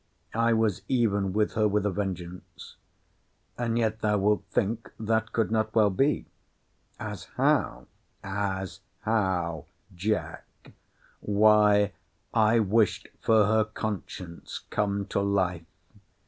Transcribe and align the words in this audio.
I 0.33 0.51
was 0.53 0.81
even 0.87 1.31
with 1.31 1.53
her 1.53 1.67
with 1.67 1.85
a 1.85 1.91
vengeance. 1.91 2.75
And 3.55 3.77
yet 3.77 3.99
thou 4.01 4.17
wilt 4.17 4.43
think 4.49 4.89
that 4.99 5.31
could 5.31 5.51
not 5.51 5.75
well 5.75 5.91
be.—As 5.91 7.25
how?—As 7.37 8.79
how, 9.01 9.67
Jack!—Why, 9.93 11.91
I 12.33 12.57
wished 12.59 13.09
for 13.21 13.45
her 13.45 13.63
conscience 13.63 14.61
come 14.71 15.05
to 15.05 15.19
life! 15.19 15.65